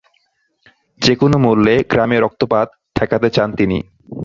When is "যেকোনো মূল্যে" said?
1.01-1.75